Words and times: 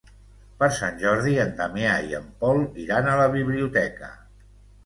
Per 0.61 0.69
Sant 0.77 0.95
Jordi 1.03 1.33
en 1.43 1.53
Damià 1.59 1.91
i 2.13 2.17
en 2.21 2.25
Pol 2.45 2.65
iran 2.87 3.11
a 3.13 3.19
la 3.23 3.29
biblioteca. 3.39 4.11